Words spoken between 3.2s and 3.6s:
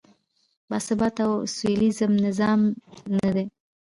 دی.